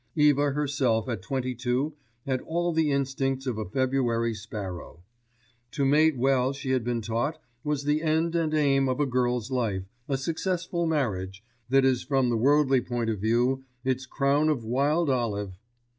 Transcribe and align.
Eva 0.15 0.53
herself 0.53 1.07
at 1.07 1.21
twenty 1.21 1.53
two 1.53 1.93
had 2.25 2.41
all 2.41 2.73
the 2.73 2.89
instincts 2.89 3.45
of 3.45 3.59
a 3.59 3.69
February 3.69 4.33
sparrow. 4.33 5.03
To 5.73 5.85
mate 5.85 6.17
well 6.17 6.53
she 6.53 6.71
had 6.71 6.83
been 6.83 7.01
taught 7.03 7.39
was 7.63 7.83
the 7.83 8.01
end 8.01 8.33
and 8.35 8.51
aim 8.51 8.89
of 8.89 8.99
a 8.99 9.05
girl's 9.05 9.51
life, 9.51 9.83
a 10.09 10.17
successful 10.17 10.87
marriage, 10.87 11.43
that 11.69 11.85
is 11.85 12.01
from 12.01 12.29
the 12.31 12.35
worldly 12.37 12.81
point 12.81 13.11
of 13.11 13.19
view, 13.19 13.63
its 13.83 14.07
crown 14.07 14.49
of 14.49 14.65
wild 14.65 15.07
olive. 15.07 15.59